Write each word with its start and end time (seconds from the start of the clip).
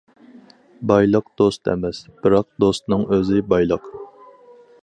بايلىق 0.91 1.27
دوست 1.41 1.71
ئەمەس، 1.73 2.01
بىراق 2.23 2.49
دوستنىڭ 2.65 3.07
ئۆزى 3.15 3.47
بايلىق. 3.55 3.91